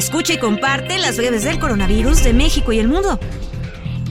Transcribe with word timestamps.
Escucha 0.00 0.32
y 0.32 0.38
comparte 0.38 0.96
las 0.96 1.18
breves 1.18 1.44
del 1.44 1.58
coronavirus 1.58 2.24
de 2.24 2.32
México 2.32 2.72
y 2.72 2.78
el 2.78 2.88
mundo. 2.88 3.20